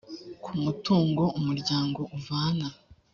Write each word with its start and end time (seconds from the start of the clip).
ku 0.43 0.51
mutungo 0.63 1.23
umuryango 1.39 2.01
uvana 2.17 2.67